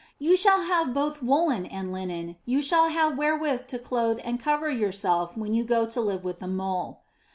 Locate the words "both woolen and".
0.95-1.91